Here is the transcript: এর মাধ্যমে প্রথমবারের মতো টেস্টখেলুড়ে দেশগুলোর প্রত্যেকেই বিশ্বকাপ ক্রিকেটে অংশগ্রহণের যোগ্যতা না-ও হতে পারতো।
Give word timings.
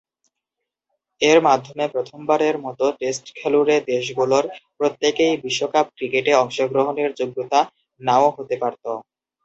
এর 1.21 1.39
মাধ্যমে 1.47 1.85
প্রথমবারের 1.93 2.55
মতো 2.65 2.85
টেস্টখেলুড়ে 2.99 3.75
দেশগুলোর 3.91 4.45
প্রত্যেকেই 4.77 5.33
বিশ্বকাপ 5.43 5.85
ক্রিকেটে 5.97 6.31
অংশগ্রহণের 6.35 7.09
যোগ্যতা 7.19 7.59
না-ও 8.01 8.27
হতে 8.37 8.55
পারতো। 8.61 8.91